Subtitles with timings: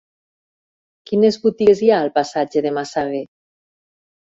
[1.11, 3.23] Quines botigues hi ha al passatge de Massaguer?